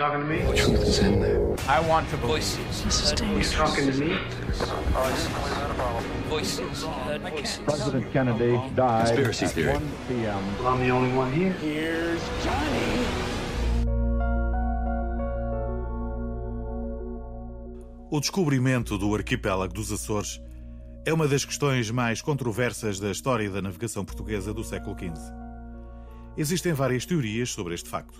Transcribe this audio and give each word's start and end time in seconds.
talking 0.00 0.20
to 0.20 0.26
me? 0.26 0.40
The 0.40 0.56
truth 0.56 0.80
is 0.80 0.98
in 1.00 1.20
there. 1.20 1.44
I 1.68 1.78
want 1.86 2.08
to 2.08 2.16
voices. 2.16 2.74
You 3.20 3.42
talking 3.44 3.92
to 3.92 3.98
me? 3.98 4.16
Voices. 6.26 6.84
Voices. 7.28 7.58
President 7.66 8.10
Kennedy 8.10 8.56
died 8.74 9.08
Conspiracy 9.08 9.44
at 9.44 9.50
theory. 9.52 9.72
1 9.74 9.88
p.m. 10.08 10.42
Well, 10.58 10.68
I'm 10.68 10.80
the 10.80 10.90
only 10.90 11.12
one 11.14 11.30
here. 11.32 11.52
Here's 11.60 12.22
Johnny. 12.42 12.80
O 18.10 18.18
descobrimento 18.18 18.98
do 18.98 19.14
arquipélago 19.14 19.72
dos 19.74 19.92
Açores 19.92 20.40
é 21.04 21.12
uma 21.12 21.28
das 21.28 21.44
questões 21.44 21.90
mais 21.90 22.22
controversas 22.22 22.98
da 22.98 23.10
história 23.10 23.50
da 23.50 23.60
navegação 23.60 24.04
portuguesa 24.04 24.52
do 24.54 24.64
século 24.64 24.96
XV. 24.98 25.12
Existem 26.38 26.72
várias 26.72 27.04
teorias 27.04 27.50
sobre 27.50 27.74
este 27.74 27.88
facto. 27.88 28.18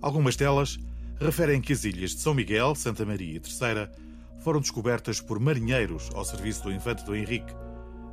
Algumas 0.00 0.36
delas 0.36 0.78
referem 1.20 1.60
que 1.60 1.72
as 1.72 1.84
ilhas 1.84 2.12
de 2.12 2.20
São 2.20 2.34
Miguel, 2.34 2.74
Santa 2.74 3.04
Maria 3.04 3.36
e 3.36 3.40
Terceira 3.40 3.90
foram 4.38 4.60
descobertas 4.60 5.20
por 5.20 5.40
marinheiros 5.40 6.08
ao 6.14 6.24
serviço 6.24 6.62
do 6.62 6.72
infante 6.72 7.04
do 7.04 7.14
Henrique, 7.14 7.52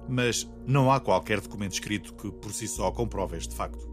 mas 0.10 0.50
não 0.66 0.92
há 0.92 1.00
qualquer 1.00 1.40
documento 1.40 1.74
escrito 1.74 2.14
que 2.14 2.32
por 2.32 2.52
si 2.52 2.68
só 2.68 2.92
comprove 2.92 3.38
este 3.38 3.56
facto. 3.56 3.88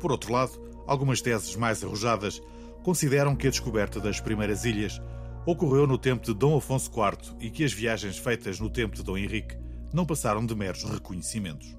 Por 0.00 0.10
outro 0.10 0.32
lado, 0.32 0.52
algumas 0.86 1.20
teses 1.20 1.54
mais 1.56 1.82
arrojadas 1.82 2.42
consideram 2.82 3.36
que 3.36 3.46
a 3.46 3.50
descoberta 3.50 4.00
das 4.00 4.20
primeiras 4.20 4.64
ilhas 4.64 5.00
ocorreu 5.46 5.86
no 5.86 5.98
tempo 5.98 6.24
de 6.24 6.34
Dom 6.34 6.56
Afonso 6.56 6.90
IV 6.90 7.36
e 7.40 7.50
que 7.50 7.64
as 7.64 7.72
viagens 7.72 8.18
feitas 8.18 8.58
no 8.58 8.68
tempo 8.68 8.96
de 8.96 9.02
Dom 9.02 9.16
Henrique 9.16 9.56
não 9.92 10.04
passaram 10.04 10.44
de 10.44 10.54
meros 10.54 10.82
reconhecimentos. 10.82 11.76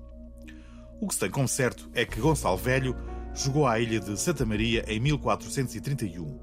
O 1.02 1.08
que 1.08 1.14
se 1.14 1.20
tem 1.20 1.30
como 1.30 1.48
certo 1.48 1.90
é 1.94 2.06
que 2.06 2.20
Gonçalo 2.20 2.58
Velho 2.58 2.96
chegou 3.36 3.68
à 3.68 3.78
ilha 3.80 4.00
de 4.00 4.18
Santa 4.18 4.46
Maria 4.46 4.86
em 4.88 4.98
1431. 4.98 6.40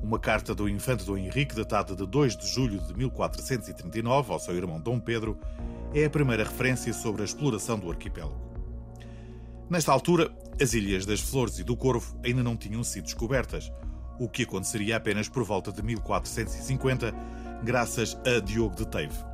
Uma 0.00 0.18
carta 0.18 0.54
do 0.54 0.68
infante 0.68 1.04
Dom 1.04 1.18
Henrique, 1.18 1.56
datada 1.56 1.94
de 1.94 2.06
2 2.06 2.36
de 2.36 2.46
julho 2.46 2.80
de 2.80 2.94
1439, 2.94 4.32
ao 4.32 4.38
seu 4.38 4.54
irmão 4.54 4.80
Dom 4.80 5.00
Pedro, 5.00 5.36
é 5.92 6.04
a 6.04 6.10
primeira 6.10 6.44
referência 6.44 6.92
sobre 6.92 7.22
a 7.22 7.24
exploração 7.24 7.78
do 7.78 7.90
arquipélago. 7.90 8.40
Nesta 9.68 9.92
altura, 9.92 10.32
as 10.60 10.72
ilhas 10.72 11.04
das 11.04 11.20
Flores 11.20 11.58
e 11.58 11.64
do 11.64 11.76
Corvo 11.76 12.16
ainda 12.24 12.44
não 12.44 12.56
tinham 12.56 12.84
sido 12.84 13.04
descobertas, 13.04 13.70
o 14.18 14.28
que 14.28 14.44
aconteceria 14.44 14.96
apenas 14.96 15.28
por 15.28 15.42
volta 15.42 15.72
de 15.72 15.82
1450, 15.82 17.12
graças 17.64 18.16
a 18.24 18.38
Diogo 18.38 18.76
de 18.76 18.86
Teive. 18.86 19.29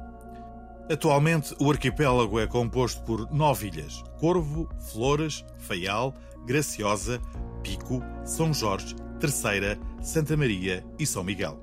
Atualmente, 0.88 1.52
o 1.58 1.68
arquipélago 1.68 2.38
é 2.38 2.46
composto 2.46 3.02
por 3.02 3.28
nove 3.32 3.66
ilhas: 3.66 4.04
Corvo, 4.20 4.68
Flores, 4.92 5.44
Faial, 5.58 6.14
Graciosa, 6.46 7.20
Pico, 7.62 8.00
São 8.24 8.54
Jorge, 8.54 8.94
Terceira, 9.18 9.76
Santa 10.00 10.36
Maria 10.36 10.86
e 10.96 11.04
São 11.04 11.24
Miguel. 11.24 11.60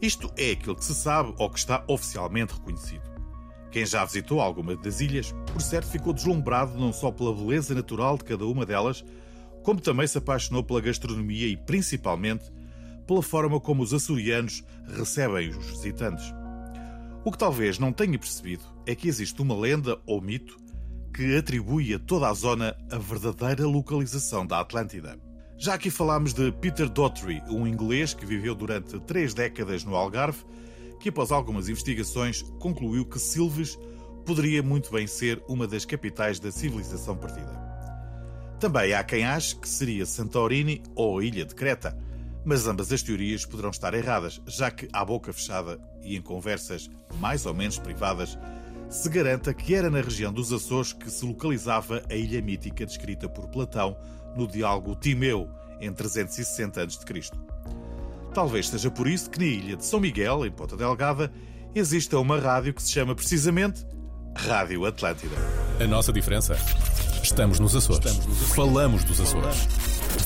Isto 0.00 0.30
é 0.36 0.50
aquilo 0.50 0.76
que 0.76 0.84
se 0.84 0.94
sabe 0.94 1.32
ou 1.38 1.48
que 1.48 1.58
está 1.58 1.82
oficialmente 1.88 2.52
reconhecido. 2.52 3.14
Quem 3.70 3.86
já 3.86 4.04
visitou 4.04 4.42
alguma 4.42 4.76
das 4.76 5.00
ilhas, 5.00 5.34
por 5.50 5.62
certo, 5.62 5.88
ficou 5.88 6.12
deslumbrado 6.12 6.78
não 6.78 6.92
só 6.92 7.10
pela 7.10 7.34
beleza 7.34 7.74
natural 7.74 8.18
de 8.18 8.24
cada 8.24 8.44
uma 8.44 8.66
delas, 8.66 9.02
como 9.62 9.80
também 9.80 10.06
se 10.06 10.18
apaixonou 10.18 10.62
pela 10.62 10.82
gastronomia 10.82 11.46
e, 11.46 11.56
principalmente, 11.56 12.52
pela 13.06 13.22
forma 13.22 13.58
como 13.58 13.82
os 13.82 13.94
açorianos 13.94 14.62
recebem 14.86 15.48
os 15.48 15.66
visitantes. 15.66 16.30
O 17.24 17.32
que 17.32 17.38
talvez 17.38 17.78
não 17.78 17.90
tenha 17.90 18.18
percebido 18.18 18.64
é 18.86 18.94
que 18.94 19.08
existe 19.08 19.40
uma 19.40 19.58
lenda 19.58 19.98
ou 20.06 20.20
mito 20.20 20.58
que 21.14 21.36
atribui 21.38 21.94
a 21.94 21.98
toda 21.98 22.28
a 22.28 22.34
zona 22.34 22.76
a 22.90 22.98
verdadeira 22.98 23.66
localização 23.66 24.46
da 24.46 24.60
Atlântida. 24.60 25.18
Já 25.56 25.72
aqui 25.72 25.88
falámos 25.88 26.34
de 26.34 26.52
Peter 26.52 26.86
Daughtry, 26.86 27.42
um 27.48 27.66
inglês 27.66 28.12
que 28.12 28.26
viveu 28.26 28.54
durante 28.54 29.00
três 29.00 29.32
décadas 29.32 29.84
no 29.84 29.96
Algarve, 29.96 30.44
que 31.00 31.08
após 31.08 31.32
algumas 31.32 31.70
investigações 31.70 32.42
concluiu 32.60 33.06
que 33.06 33.18
Silves 33.18 33.78
poderia 34.26 34.62
muito 34.62 34.90
bem 34.90 35.06
ser 35.06 35.42
uma 35.48 35.66
das 35.66 35.86
capitais 35.86 36.38
da 36.38 36.52
civilização 36.52 37.16
perdida. 37.16 37.58
Também 38.60 38.92
há 38.92 39.02
quem 39.02 39.24
ache 39.24 39.56
que 39.56 39.68
seria 39.68 40.04
Santorini 40.04 40.82
ou 40.94 41.18
a 41.18 41.24
Ilha 41.24 41.46
de 41.46 41.54
Creta, 41.54 41.96
mas 42.44 42.66
ambas 42.66 42.92
as 42.92 43.02
teorias 43.02 43.46
poderão 43.46 43.70
estar 43.70 43.94
erradas, 43.94 44.40
já 44.46 44.70
que, 44.70 44.88
à 44.92 45.04
boca 45.04 45.32
fechada 45.32 45.80
e 46.02 46.16
em 46.16 46.22
conversas 46.22 46.90
mais 47.18 47.46
ou 47.46 47.54
menos 47.54 47.78
privadas, 47.78 48.38
se 48.88 49.08
garanta 49.08 49.54
que 49.54 49.74
era 49.74 49.90
na 49.90 50.00
região 50.00 50.32
dos 50.32 50.52
Açores 50.52 50.92
que 50.92 51.10
se 51.10 51.24
localizava 51.24 52.02
a 52.10 52.14
ilha 52.14 52.40
mítica 52.42 52.84
descrita 52.84 53.28
por 53.28 53.48
Platão 53.48 53.96
no 54.36 54.46
diálogo 54.46 54.94
Timeu, 54.94 55.48
em 55.80 55.92
360 55.92 56.82
a.C. 56.82 57.30
Talvez 58.32 58.68
seja 58.68 58.90
por 58.90 59.06
isso 59.06 59.30
que 59.30 59.38
na 59.38 59.46
ilha 59.46 59.76
de 59.76 59.84
São 59.84 60.00
Miguel, 60.00 60.44
em 60.44 60.50
Ponta 60.50 60.76
Delgada, 60.76 61.32
exista 61.74 62.18
uma 62.18 62.38
rádio 62.38 62.74
que 62.74 62.82
se 62.82 62.92
chama 62.92 63.14
precisamente 63.14 63.86
Rádio 64.36 64.84
Atlântida. 64.84 65.36
A 65.80 65.86
nossa 65.86 66.12
diferença? 66.12 66.56
Estamos 67.24 67.58
nos 67.58 67.74
Açores. 67.74 68.18
Falamos 68.54 69.02
dos 69.02 69.18
Açores. 69.18 69.66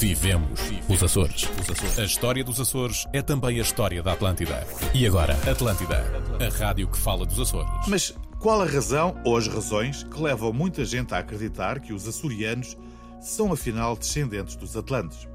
Vivemos 0.00 0.58
os 0.88 1.00
Açores. 1.00 1.48
A 1.96 2.02
história 2.02 2.42
dos 2.42 2.58
Açores 2.58 3.06
é 3.12 3.22
também 3.22 3.60
a 3.60 3.62
história 3.62 4.02
da 4.02 4.14
Atlântida. 4.14 4.66
E 4.92 5.06
agora, 5.06 5.34
Atlântida, 5.48 6.04
a 6.44 6.58
rádio 6.58 6.88
que 6.88 6.98
fala 6.98 7.24
dos 7.24 7.38
Açores. 7.38 7.70
Mas 7.86 8.12
qual 8.40 8.60
a 8.60 8.66
razão 8.66 9.16
ou 9.24 9.36
as 9.36 9.46
razões 9.46 10.02
que 10.02 10.20
levam 10.20 10.52
muita 10.52 10.84
gente 10.84 11.14
a 11.14 11.18
acreditar 11.18 11.78
que 11.78 11.92
os 11.92 12.08
açorianos 12.08 12.76
são 13.20 13.52
afinal 13.52 13.96
descendentes 13.96 14.56
dos 14.56 14.76
atlantes? 14.76 15.28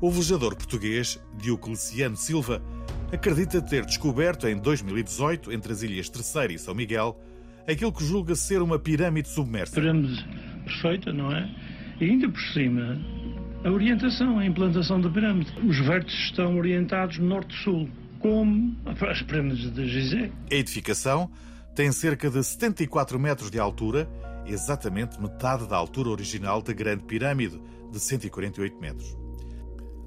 O 0.00 0.10
velejador 0.10 0.56
português 0.56 1.16
Diocleciano 1.38 2.16
Silva 2.16 2.60
acredita 3.12 3.62
ter 3.62 3.86
descoberto 3.86 4.48
em 4.48 4.56
2018, 4.56 5.52
entre 5.52 5.72
as 5.72 5.82
ilhas 5.82 6.08
Terceira 6.08 6.52
e 6.52 6.58
São 6.58 6.74
Miguel, 6.74 7.16
aquilo 7.68 7.92
que 7.92 8.04
julga 8.04 8.34
ser 8.34 8.60
uma 8.60 8.80
pirâmide 8.80 9.28
submersa. 9.28 9.74
pirâmide 9.74 10.51
perfeita, 10.72 11.12
não 11.12 11.30
é? 11.30 11.48
E 12.00 12.04
ainda 12.04 12.28
por 12.28 12.40
cima, 12.40 12.98
a 13.64 13.70
orientação, 13.70 14.38
a 14.38 14.46
implantação 14.46 15.00
da 15.00 15.10
pirâmide. 15.10 15.52
Os 15.66 15.78
vértices 15.78 16.20
estão 16.24 16.56
orientados 16.56 17.18
norte-sul, 17.18 17.88
como 18.18 18.76
as 18.86 19.22
pirâmides 19.22 19.70
de 19.72 19.88
Gizé. 19.88 20.30
A 20.50 20.54
edificação 20.54 21.30
tem 21.74 21.92
cerca 21.92 22.30
de 22.30 22.42
74 22.42 23.18
metros 23.18 23.50
de 23.50 23.58
altura, 23.58 24.08
exatamente 24.46 25.20
metade 25.20 25.68
da 25.68 25.76
altura 25.76 26.10
original 26.10 26.62
da 26.62 26.72
Grande 26.72 27.04
Pirâmide, 27.04 27.60
de 27.90 28.00
148 28.00 28.80
metros. 28.80 29.16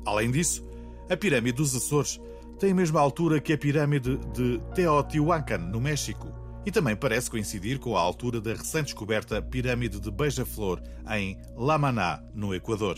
Além 0.06 0.32
disso, 0.32 0.68
a 1.10 1.16
Pirâmide 1.16 1.58
dos 1.58 1.76
Açores 1.76 2.20
tem 2.60 2.72
a 2.72 2.76
mesma 2.76 3.00
altura 3.00 3.40
que 3.40 3.54
a 3.54 3.58
Pirâmide 3.58 4.18
de 4.34 4.60
Teotihuacan, 4.74 5.58
no 5.58 5.80
México, 5.80 6.28
e 6.66 6.72
também 6.72 6.96
parece 6.96 7.30
coincidir 7.30 7.80
com 7.80 7.96
a 7.96 8.02
altura 8.02 8.42
da 8.42 8.54
recém-descoberta 8.54 9.42
Pirâmide 9.42 10.00
de 10.00 10.10
Beija-Flor, 10.10 10.82
em 11.12 11.38
Lamaná, 11.56 12.22
no 12.34 12.56
Equador. 12.56 12.98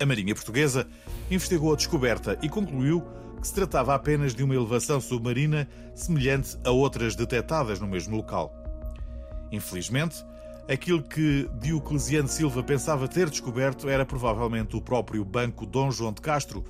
A 0.00 0.06
Marinha 0.06 0.34
Portuguesa 0.34 0.86
investigou 1.30 1.72
a 1.72 1.76
descoberta 1.76 2.38
e 2.42 2.48
concluiu 2.48 3.02
que 3.40 3.46
se 3.46 3.54
tratava 3.54 3.94
apenas 3.94 4.34
de 4.34 4.42
uma 4.42 4.54
elevação 4.54 5.00
submarina 5.00 5.68
semelhante 5.94 6.56
a 6.64 6.70
outras 6.70 7.14
detectadas 7.14 7.78
no 7.78 7.86
mesmo 7.86 8.16
local. 8.16 8.54
Infelizmente, 9.50 10.24
aquilo 10.68 11.02
que 11.02 11.48
Diocleciano 11.60 12.28
Silva 12.28 12.62
pensava 12.62 13.06
ter 13.06 13.28
descoberto 13.28 13.88
era 13.88 14.06
provavelmente 14.06 14.76
o 14.76 14.80
próprio 14.80 15.24
Banco 15.24 15.66
Dom 15.66 15.90
João 15.90 16.12
de 16.12 16.22
Castro, 16.22 16.64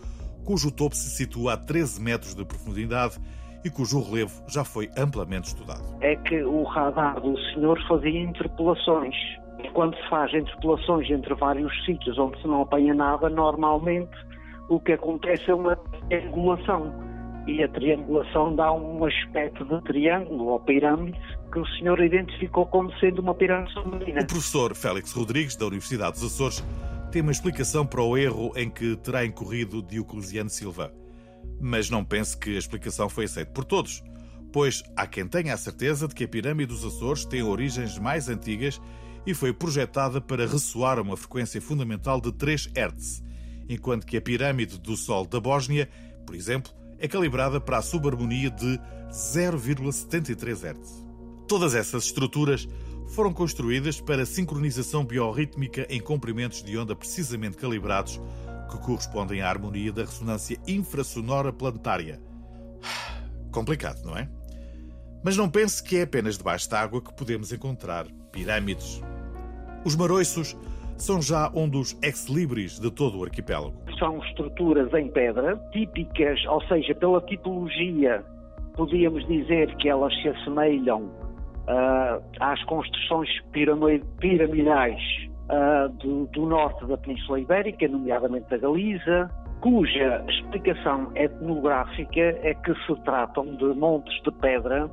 cujo 0.44 0.70
topo 0.72 0.96
se 0.96 1.10
situa 1.10 1.52
a 1.52 1.56
13 1.56 2.00
metros 2.00 2.34
de 2.34 2.44
profundidade 2.44 3.18
e 3.64 3.70
cujo 3.70 4.02
relevo 4.02 4.42
já 4.48 4.64
foi 4.64 4.90
amplamente 4.96 5.48
estudado. 5.48 5.82
é 6.00 6.16
que 6.16 6.42
o 6.42 6.62
radar 6.64 7.20
do 7.20 7.38
senhor 7.52 7.80
fazia 7.86 8.20
interpolações. 8.20 9.14
E 9.62 9.68
quando 9.70 9.96
se 9.96 10.08
faz 10.08 10.32
interpolações 10.34 11.08
entre 11.10 11.34
vários 11.34 11.72
sítios 11.84 12.18
onde 12.18 12.40
se 12.40 12.48
não 12.48 12.62
apanha 12.62 12.94
nada, 12.94 13.28
normalmente 13.28 14.10
o 14.68 14.80
que 14.80 14.92
acontece 14.92 15.50
é 15.50 15.54
uma 15.54 15.76
triangulação. 15.76 16.92
E 17.46 17.62
a 17.62 17.68
triangulação 17.68 18.54
dá 18.54 18.72
um 18.72 19.04
aspecto 19.04 19.64
de 19.64 19.80
triângulo 19.82 20.46
ou 20.46 20.60
pirâmide 20.60 21.18
que 21.52 21.58
o 21.58 21.66
senhor 21.76 22.00
identificou 22.00 22.66
como 22.66 22.92
sendo 22.98 23.20
uma 23.20 23.34
pirâmide 23.34 23.72
submarina. 23.72 24.22
O 24.22 24.26
professor 24.26 24.74
Félix 24.74 25.12
Rodrigues, 25.12 25.56
da 25.56 25.66
Universidade 25.66 26.12
dos 26.12 26.24
Açores, 26.24 26.64
tem 27.10 27.20
uma 27.20 27.32
explicação 27.32 27.84
para 27.84 28.02
o 28.02 28.16
erro 28.16 28.52
em 28.56 28.70
que 28.70 28.96
terá 28.96 29.24
incorrido 29.24 29.82
Diocleciano 29.82 30.48
Silva. 30.48 30.92
Mas 31.60 31.90
não 31.90 32.04
pense 32.04 32.36
que 32.36 32.54
a 32.54 32.58
explicação 32.58 33.08
foi 33.08 33.24
aceita 33.24 33.50
por 33.52 33.64
todos, 33.64 34.02
pois 34.52 34.82
há 34.96 35.06
quem 35.06 35.26
tenha 35.26 35.54
a 35.54 35.56
certeza 35.56 36.06
de 36.06 36.14
que 36.14 36.24
a 36.24 36.28
pirâmide 36.28 36.72
dos 36.72 36.84
Açores 36.84 37.24
tem 37.24 37.42
origens 37.42 37.98
mais 37.98 38.28
antigas 38.28 38.80
e 39.26 39.34
foi 39.34 39.52
projetada 39.52 40.20
para 40.20 40.46
ressoar 40.46 40.98
a 40.98 41.02
uma 41.02 41.16
frequência 41.16 41.60
fundamental 41.60 42.20
de 42.20 42.32
3 42.32 42.70
Hz, 42.74 43.22
enquanto 43.68 44.06
que 44.06 44.16
a 44.16 44.20
pirâmide 44.20 44.78
do 44.78 44.96
Sol 44.96 45.26
da 45.26 45.40
Bósnia, 45.40 45.88
por 46.26 46.34
exemplo, 46.34 46.72
é 46.98 47.08
calibrada 47.08 47.60
para 47.60 47.78
a 47.78 47.82
subharmonia 47.82 48.50
de 48.50 48.78
0,73 49.10 50.76
Hz. 50.76 51.06
Todas 51.48 51.74
essas 51.74 52.04
estruturas 52.04 52.68
foram 53.08 53.32
construídas 53.32 54.00
para 54.00 54.24
sincronização 54.24 55.04
biorrítmica 55.04 55.86
em 55.90 56.00
comprimentos 56.00 56.62
de 56.62 56.78
onda 56.78 56.96
precisamente 56.96 57.56
calibrados, 57.56 58.20
que 58.72 58.78
correspondem 58.78 59.42
à 59.42 59.48
harmonia 59.48 59.92
da 59.92 60.02
ressonância 60.02 60.58
infrasonora 60.66 61.52
planetária. 61.52 62.18
Complicado, 63.52 64.02
não 64.04 64.16
é? 64.16 64.28
Mas 65.22 65.36
não 65.36 65.48
pense 65.48 65.82
que 65.82 65.98
é 65.98 66.02
apenas 66.02 66.38
debaixo 66.38 66.68
d'água 66.70 67.02
que 67.02 67.12
podemos 67.12 67.52
encontrar 67.52 68.06
pirâmides. 68.32 69.00
Os 69.84 69.94
maroiços 69.94 70.56
são 70.96 71.20
já 71.20 71.50
um 71.54 71.68
dos 71.68 71.96
ex-libris 72.02 72.78
de 72.80 72.90
todo 72.90 73.18
o 73.18 73.24
arquipélago. 73.24 73.74
São 73.98 74.18
estruturas 74.24 74.92
em 74.94 75.08
pedra, 75.08 75.56
típicas, 75.72 76.44
ou 76.46 76.62
seja, 76.62 76.94
pela 76.94 77.20
tipologia, 77.20 78.24
podíamos 78.74 79.26
dizer 79.26 79.74
que 79.76 79.88
elas 79.88 80.14
se 80.22 80.28
assemelham 80.28 81.02
uh, 81.02 82.22
às 82.40 82.62
construções 82.64 83.28
piramidais 84.18 85.31
uh, 85.50 85.88
do, 85.98 86.26
do, 86.26 86.46
norte 86.46 86.84
da 86.86 86.96
Península 86.96 87.40
Ibérica, 87.40 87.86
nomeadamente 87.88 88.48
da 88.50 88.58
Galiza, 88.58 89.30
cuja 89.60 90.24
explicação 90.28 91.10
etnográfica 91.14 92.20
é 92.20 92.54
que 92.54 92.74
se 92.86 92.94
tratam 93.02 93.56
de 93.56 93.64
montes 93.74 94.14
de 94.22 94.30
pedra 94.32 94.90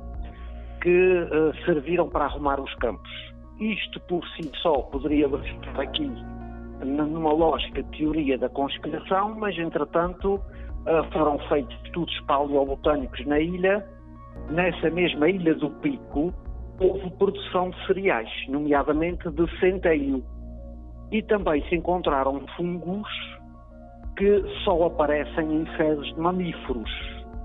que 0.80 0.88
uh, 0.90 1.64
serviram 1.64 2.08
para 2.08 2.26
arrumar 2.26 2.60
os 2.60 2.74
campos. 2.76 3.10
Isto 3.60 4.00
por 4.00 4.26
si 4.30 4.50
só 4.62 4.82
poderia 4.82 5.26
estar 5.26 5.80
aqui 5.80 6.10
numa 6.84 7.32
lógica 7.32 7.82
teoria 7.96 8.38
da 8.38 8.48
conspiração, 8.48 9.34
mas 9.38 9.58
entretanto 9.58 10.40
foram 11.12 11.38
feitos 11.40 11.76
estudos 11.84 12.18
paleobotânicos 12.20 13.26
na 13.26 13.38
ilha. 13.38 13.86
Nessa 14.48 14.88
mesma 14.88 15.28
ilha 15.28 15.54
do 15.54 15.68
Pico 15.68 16.32
houve 16.80 17.10
produção 17.18 17.68
de 17.70 17.86
cereais, 17.86 18.30
nomeadamente 18.48 19.30
de 19.30 19.60
centeio. 19.60 20.24
E 21.10 21.22
também 21.22 21.62
se 21.68 21.74
encontraram 21.74 22.40
fungos 22.56 23.08
que 24.16 24.42
só 24.64 24.84
aparecem 24.84 25.62
em 25.62 25.66
fezes 25.76 26.06
de 26.14 26.20
mamíferos, 26.20 26.90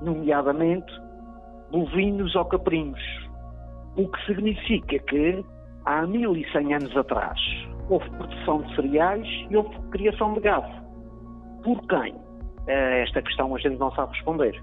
nomeadamente 0.01 0.91
bovinos 1.71 2.35
ou 2.35 2.45
caprinos. 2.45 3.01
O 3.97 4.07
que 4.07 4.25
significa 4.25 4.99
que 4.99 5.43
há 5.85 6.05
1100 6.05 6.73
anos 6.73 6.97
atrás 6.97 7.39
houve 7.89 8.09
produção 8.11 8.61
de 8.61 8.75
cereais 8.75 9.27
e 9.49 9.55
houve 9.55 9.75
criação 9.91 10.33
de 10.33 10.41
gado. 10.41 10.71
Por 11.63 11.81
quem? 11.87 12.15
Eh, 12.67 13.03
esta 13.03 13.21
questão 13.21 13.55
a 13.55 13.59
gente 13.59 13.77
não 13.77 13.91
sabe 13.91 14.13
responder. 14.13 14.61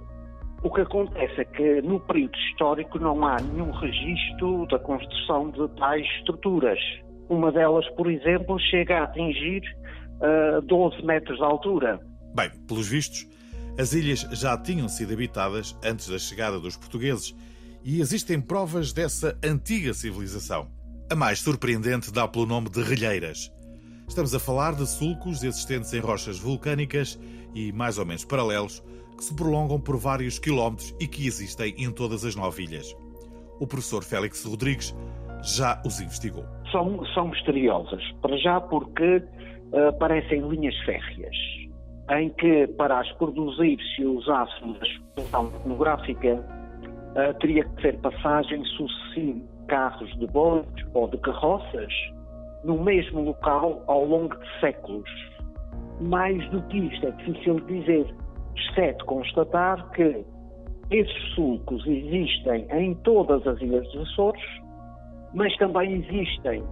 O 0.63 0.71
que 0.71 0.81
acontece 0.81 1.41
é 1.41 1.45
que 1.45 1.83
no 1.83 1.99
período 2.01 2.37
histórico 2.37 2.99
não 2.99 3.27
há 3.27 3.37
nenhum 3.41 3.71
registro 3.73 4.67
da 4.67 4.79
construção 4.79 5.51
de 5.51 5.69
tais 5.77 6.07
estruturas. 6.19 6.79
Uma 7.29 7.51
delas, 7.51 7.89
por 7.91 8.11
exemplo, 8.11 8.59
chega 8.59 8.99
a 8.99 9.05
atingir 9.05 9.63
uh, 10.21 10.59
eh, 10.59 10.61
12 10.63 11.05
metros 11.05 11.39
de 11.39 11.45
altura. 11.45 12.01
Bem, 12.35 12.51
pelos 12.67 12.89
vistos, 12.89 13.27
as 13.79 13.93
ilhas 13.93 14.21
já 14.33 14.57
tinham 14.59 14.89
sido 14.89 15.13
habitadas 15.13 15.77
antes 15.85 16.09
da 16.09 16.19
chegada 16.19 16.61
dos 16.61 16.77
portugueses 16.77 17.35
e 17.85 18.01
existem 18.01 18.41
provas 18.41 18.93
dessa 18.93 19.39
antiga 19.43 19.95
civilização. 19.95 20.71
A 21.11 21.15
mais 21.15 21.41
surpreendente 21.41 22.13
dá 22.13 22.29
pelo 22.29 22.47
nome 22.47 22.69
de 22.69 22.83
relheiras. 22.83 23.53
Estamos 24.09 24.35
a 24.35 24.39
falar 24.39 24.75
de 24.75 24.87
sulcos 24.87 25.43
existentes 25.43 25.93
em 25.95 26.01
rochas 26.01 26.39
vulcânicas 26.39 27.19
e 27.55 27.73
mais 27.73 27.99
ou 27.99 28.05
menos 28.05 28.25
paralelos 28.25 28.83
que 29.17 29.25
se 29.25 29.35
prolongam 29.35 29.81
por 29.81 29.97
vários 29.97 30.39
quilómetros 30.39 30.95
e 31.01 31.07
que 31.07 31.27
existem 31.27 31.75
em 31.79 31.91
todas 31.91 32.25
as 32.25 32.35
nove 32.35 32.65
ilhas. 32.65 32.95
O 33.59 33.67
professor 33.67 34.05
Félix 34.05 34.45
Rodrigues 34.45 34.95
já 35.43 35.81
os 35.85 36.01
investigou. 36.01 36.45
São, 36.73 37.05
são 37.15 37.29
misteriosas, 37.29 38.03
para 38.23 38.37
já 38.39 38.61
porque 38.61 39.17
uh, 39.17 39.93
parecem 39.99 40.41
linhas 40.49 40.77
férreas, 40.85 41.37
em 42.11 42.31
que 42.31 42.67
para 42.79 42.99
as 42.99 43.13
produzir, 43.13 43.79
se 43.95 44.05
usássemos 44.05 44.81
a 44.81 44.87
expressão 44.87 45.53
etnográfica, 45.61 46.35
uh, 46.35 47.39
teria 47.39 47.65
que 47.65 47.83
ser 47.83 47.99
passagem 47.99 48.65
sucessiva 48.65 49.39
de 49.39 49.67
carros 49.67 50.19
de 50.19 50.27
bois 50.29 50.67
ou 50.95 51.09
de 51.09 51.19
carroças 51.19 51.93
no 52.65 52.83
mesmo 52.83 53.23
local 53.23 53.83
ao 53.87 54.05
longo 54.05 54.37
de 54.37 54.61
séculos. 54.61 55.11
Mais 56.01 56.49
do 56.51 56.63
que 56.63 56.79
isto 56.79 57.07
é 57.07 57.11
difícil 57.13 57.61
dizer, 57.67 58.07
exceto 58.57 59.05
constatar 59.05 59.91
que 59.91 60.25
esses 60.91 61.35
sulcos 61.35 61.87
existem 61.87 62.67
em 62.71 62.95
todas 62.97 63.47
as 63.47 63.61
ilhas 63.61 63.87
dos 63.93 64.11
Açores, 64.11 64.43
mas 65.35 65.57
também 65.57 66.05
existem 66.05 66.63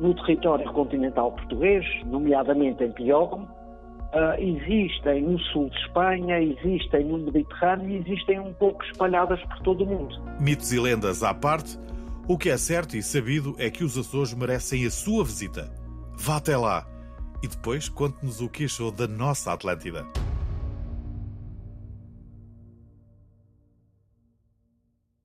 no 0.00 0.14
território 0.14 0.70
continental 0.72 1.32
português, 1.32 1.84
nomeadamente 2.06 2.82
em 2.82 2.90
Piógono, 2.92 3.44
uh, 3.44 4.40
existem 4.40 5.22
no 5.22 5.38
sul 5.38 5.68
de 5.70 5.78
Espanha, 5.78 6.40
existem 6.40 7.04
no 7.04 7.18
Mediterrâneo 7.18 7.90
e 7.90 7.96
existem 7.98 8.40
um 8.40 8.52
pouco 8.54 8.82
espalhadas 8.84 9.40
por 9.44 9.58
todo 9.60 9.84
o 9.84 9.86
mundo. 9.86 10.14
Mitos 10.40 10.72
e 10.72 10.80
lendas 10.80 11.22
à 11.22 11.34
parte, 11.34 11.78
o 12.26 12.38
que 12.38 12.48
é 12.48 12.56
certo 12.56 12.96
e 12.96 13.02
sabido 13.02 13.54
é 13.58 13.70
que 13.70 13.84
os 13.84 13.96
Açores 13.96 14.32
merecem 14.34 14.86
a 14.86 14.90
sua 14.90 15.24
visita. 15.24 15.70
Vá 16.16 16.36
até 16.36 16.56
lá 16.56 16.86
e 17.42 17.48
depois 17.48 17.88
conte-nos 17.88 18.40
o 18.40 18.48
que 18.48 18.64
achou 18.64 18.90
da 18.90 19.06
nossa 19.06 19.52
Atlântida. 19.52 20.06